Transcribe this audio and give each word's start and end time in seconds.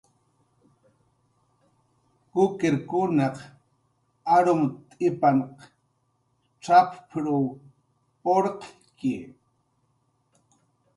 "Kukirkunaq 2.31 3.35
arumt'ipan 4.35 5.37
cx""app""w 6.63 7.25
purqki" 8.21 9.15